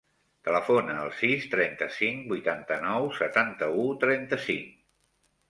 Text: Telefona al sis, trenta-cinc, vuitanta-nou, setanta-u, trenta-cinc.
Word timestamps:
Telefona 0.47 0.95
al 1.01 1.11
sis, 1.17 1.45
trenta-cinc, 1.51 2.23
vuitanta-nou, 2.33 3.07
setanta-u, 3.19 3.87
trenta-cinc. 4.07 4.75